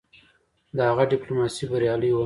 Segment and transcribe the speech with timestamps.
[0.75, 2.19] د هغه ډيپلوماسي بریالی وه.